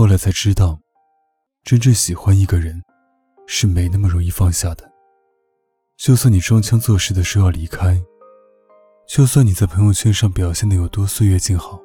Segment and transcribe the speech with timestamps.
[0.00, 0.80] 后来才知道，
[1.62, 2.82] 真正喜欢一个人，
[3.46, 4.90] 是没那么容易放下的。
[5.98, 8.02] 就算你装腔作势的说要离开，
[9.06, 11.78] 就算你在朋友圈上表现的有多岁月静好，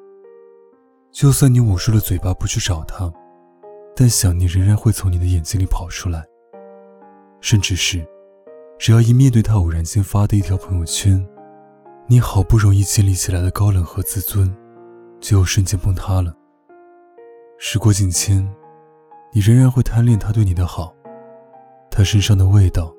[1.12, 3.12] 就算你捂住了嘴巴不去找他，
[3.94, 6.24] 但想念仍然会从你的眼睛里跑出来。
[7.42, 8.02] 甚至是，
[8.78, 11.22] 只要一面对他偶然间发的一条朋友圈，
[12.08, 14.50] 你好不容易建立起来的高冷和自尊，
[15.20, 16.34] 就瞬间崩塌了。
[17.58, 18.46] 时过境迁，
[19.32, 20.94] 你仍然会贪恋他对你的好，
[21.90, 22.92] 他身上的味道，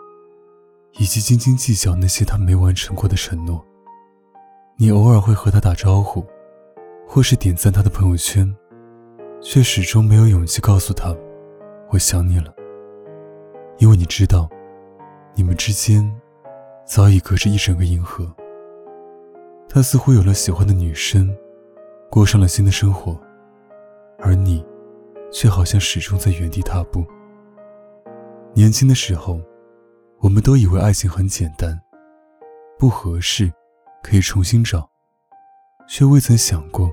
[0.94, 3.64] 以及斤斤计较那些他没完成过的承诺。
[4.76, 6.26] 你偶尔会和他打招呼，
[7.08, 8.52] 或是点赞他的朋友圈，
[9.42, 11.16] 却始终没有勇气告诉他
[11.94, 12.52] “我想你了”，
[13.78, 14.50] 因为你知道，
[15.36, 16.04] 你们之间
[16.84, 18.28] 早已隔着一整个银河。
[19.70, 21.32] 他似乎有了喜欢的女生，
[22.10, 23.20] 过上了新的生活。
[24.20, 24.66] 而你，
[25.32, 27.06] 却好像始终在原地踏步。
[28.54, 29.40] 年轻的时候，
[30.20, 31.80] 我们都以为爱情很简单，
[32.80, 33.52] 不合适
[34.02, 34.90] 可以重新找，
[35.88, 36.90] 却未曾想过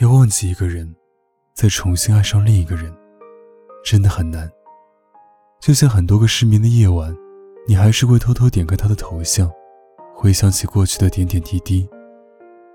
[0.00, 0.94] 要忘记一个人，
[1.52, 2.92] 再重新爱上另一个人，
[3.84, 4.50] 真的很难。
[5.60, 7.16] 就像很多个失眠的夜晚，
[7.66, 9.50] 你还是会偷偷点开他的头像，
[10.14, 11.88] 回想起过去的点点滴滴，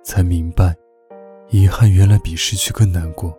[0.03, 0.75] 才明白，
[1.49, 3.37] 遗憾原来比失去更难过。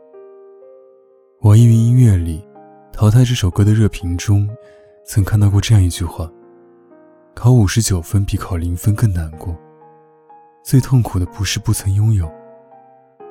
[1.42, 2.46] 网易云音乐里，
[2.94, 4.46] 《淘汰》这首歌的热评中，
[5.06, 6.30] 曾看到过这样一句话
[7.32, 9.56] ：“考五十九分比考零分更难过。
[10.62, 12.30] 最痛苦的不是不曾拥有，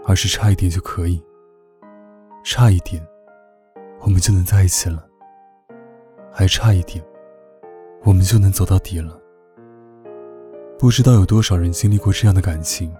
[0.07, 1.21] 而是差一点就可以。
[2.43, 2.99] 差一点，
[4.01, 4.97] 我们就能在一起了；
[6.31, 7.05] 还差一点，
[8.01, 9.21] 我们就能走到底了。”
[10.79, 12.91] 不知道有多少人经历过这样的感情：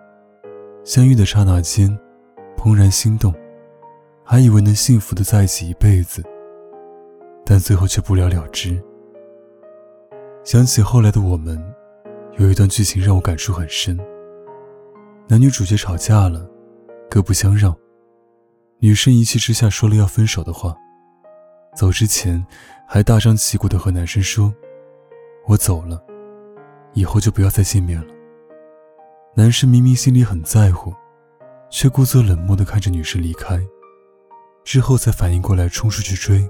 [0.84, 2.00] 相遇的刹那间，
[2.56, 3.34] 怦然心动。
[4.32, 6.24] 还以为能幸福的在一起一辈子，
[7.44, 8.80] 但最后却不了了之。
[10.44, 11.60] 想起后来的我们，
[12.38, 14.00] 有一段剧情让我感触很深。
[15.28, 16.48] 男女主角吵架了，
[17.10, 17.76] 各不相让，
[18.78, 20.78] 女生一气之下说了要分手的话，
[21.76, 22.46] 走之前
[22.88, 24.54] 还大张旗鼓的和男生说
[25.50, 26.00] ：“我走了，
[26.94, 28.14] 以后就不要再见面了。”
[29.36, 30.94] 男生明明心里很在乎，
[31.72, 33.60] 却故作冷漠的看着女生离开。
[34.64, 36.48] 之后才反应过来，冲出去追，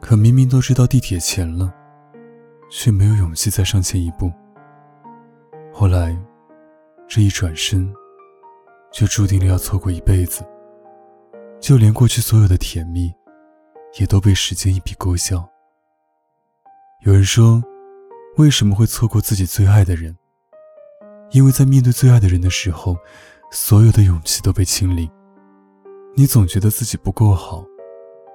[0.00, 1.72] 可明明都知道地铁前了，
[2.70, 4.32] 却没有勇气再上前一步。
[5.72, 6.16] 后来，
[7.06, 7.92] 这一转身，
[8.92, 10.42] 就注定了要错过一辈子。
[11.60, 13.12] 就连过去所有的甜蜜，
[13.98, 15.46] 也都被时间一笔勾销。
[17.04, 17.62] 有人说，
[18.38, 20.16] 为什么会错过自己最爱的人？
[21.32, 22.96] 因为在面对最爱的人的时候，
[23.50, 25.10] 所有的勇气都被清零。
[26.14, 27.64] 你总觉得自己不够好，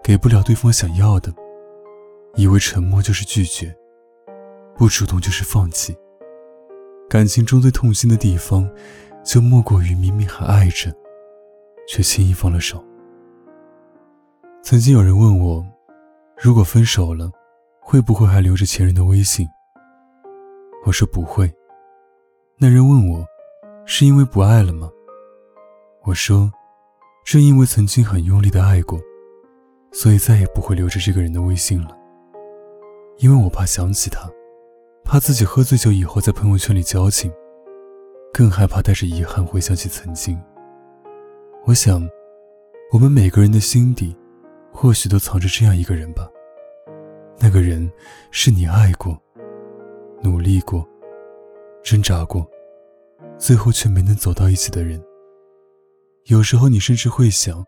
[0.02, 1.32] 给不了对方想要的，
[2.36, 3.76] 以为沉默就是拒绝，
[4.78, 5.96] 不主动就是放弃。
[7.10, 8.68] 感情中最痛心的地方，
[9.24, 10.92] 就莫过于明明还爱着，
[11.88, 12.84] 却轻易放了手。
[14.64, 15.64] 曾经有人问我，
[16.42, 17.30] 如果分手了，
[17.80, 19.48] 会不会还留着前任的微信？
[20.86, 21.54] 我说不会。
[22.58, 23.24] 那人问我，
[23.86, 24.90] 是因为不爱了吗？
[26.04, 26.50] 我说。
[27.26, 29.00] 正因为曾经很用力的爱过，
[29.92, 31.90] 所以再也不会留着这个人的微信了。
[33.18, 34.30] 因为我怕想起他，
[35.04, 37.34] 怕自己喝醉酒以后在朋友圈里矫情，
[38.32, 40.40] 更害怕带着遗憾回想起曾经。
[41.66, 42.08] 我想，
[42.92, 44.16] 我们每个人的心底，
[44.72, 46.30] 或许都藏着这样一个人吧。
[47.40, 47.92] 那个人
[48.30, 49.20] 是你爱过、
[50.22, 50.88] 努力过、
[51.82, 52.48] 挣扎过，
[53.40, 55.04] 最后却没能走到一起的人。
[56.26, 57.64] 有时候，你甚至会想，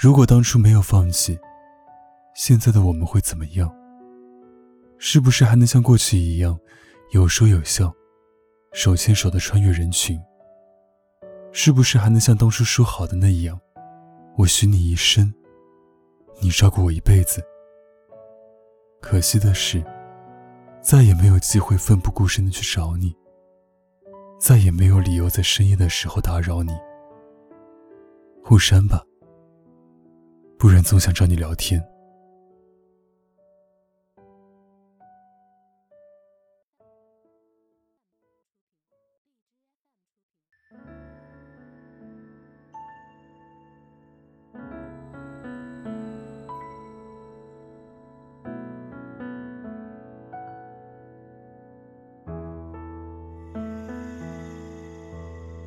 [0.00, 1.38] 如果当初没有放弃，
[2.34, 3.70] 现在的我们会怎么样？
[4.96, 6.58] 是不是还能像过去一样，
[7.10, 7.92] 有说有笑，
[8.72, 10.18] 手牵手的穿越人群？
[11.52, 13.60] 是不是还能像当初说好的那样，
[14.38, 15.30] 我许你一生，
[16.40, 17.44] 你照顾我一辈子？
[19.02, 19.84] 可惜的是，
[20.80, 23.14] 再也没有机会奋不顾身的去找你，
[24.40, 26.72] 再也没有理由在深夜的时候打扰你。
[28.48, 29.02] 互删吧，
[30.56, 31.84] 不然总想找你聊天。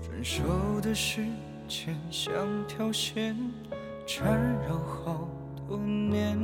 [0.01, 1.25] 分手的事
[1.69, 2.33] 间像
[2.67, 3.37] 条线，
[4.07, 5.29] 缠绕好
[5.67, 6.35] 多年。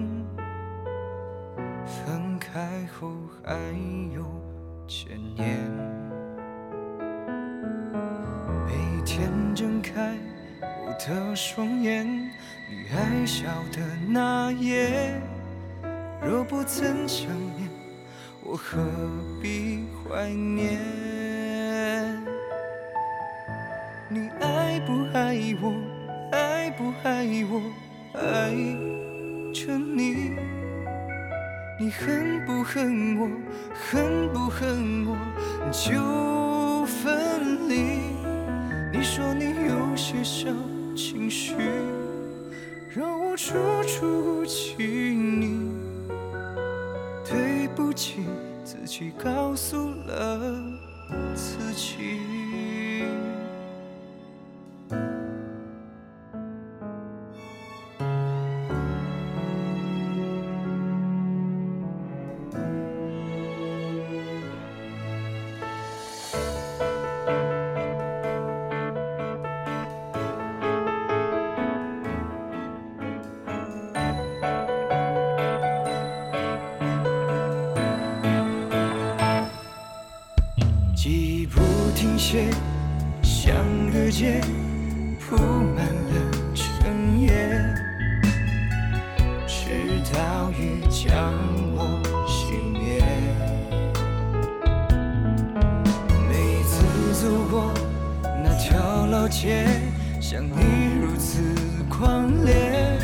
[1.84, 3.12] 分开后
[3.44, 3.56] 还
[4.14, 4.24] 有
[4.88, 5.58] 千年。
[8.68, 10.16] 每天睁开
[10.62, 15.20] 我的双眼，你爱笑的那夜。
[16.22, 17.28] 若不曾想
[17.58, 17.68] 念，
[18.44, 18.80] 我何
[19.42, 21.15] 必怀念？
[25.16, 25.74] 爱我？
[26.34, 27.62] 爱不爱我？
[28.20, 28.52] 爱
[29.54, 30.34] 着你。
[31.80, 33.30] 你恨不恨我？
[33.74, 35.16] 恨不恨我？
[35.72, 38.02] 就分离。
[38.92, 40.50] 你说你有些小
[40.98, 41.56] 情绪，
[42.90, 43.54] 让我处
[43.88, 45.72] 处不起你。
[47.24, 48.26] 对不起，
[48.66, 50.62] 自己告诉了
[51.34, 52.20] 自己。
[81.96, 82.50] 停歇，
[83.24, 83.56] 相
[83.94, 84.42] 遇街
[85.18, 87.74] 铺满了尘烟，
[89.48, 91.34] 直到雨将
[91.74, 93.02] 我熄灭。
[96.30, 96.74] 每一次
[97.14, 97.74] 走过
[98.44, 99.66] 那条老街，
[100.20, 100.52] 想你
[101.02, 101.40] 如此
[101.90, 103.00] 狂烈，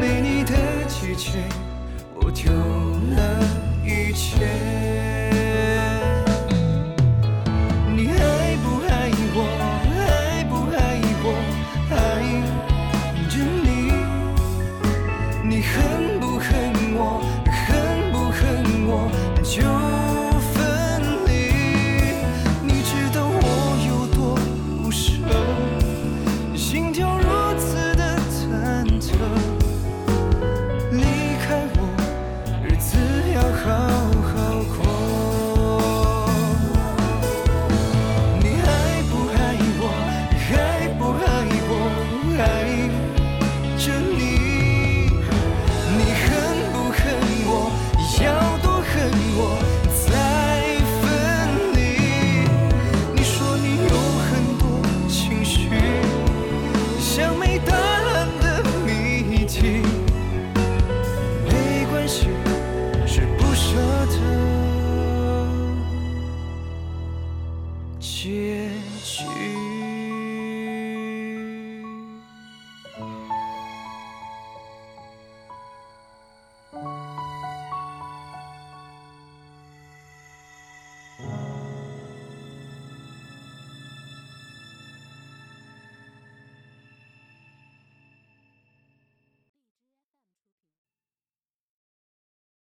[0.00, 0.54] 没你的
[0.88, 1.32] 季节，
[2.14, 3.44] 我丢了
[3.84, 4.77] 一切。